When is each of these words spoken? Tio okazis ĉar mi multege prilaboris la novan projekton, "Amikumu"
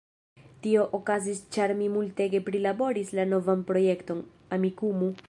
Tio 0.63 0.85
okazis 0.99 1.41
ĉar 1.57 1.73
mi 1.81 1.91
multege 1.97 2.41
prilaboris 2.49 3.15
la 3.21 3.29
novan 3.37 3.63
projekton, 3.71 4.29
"Amikumu" 4.59 5.13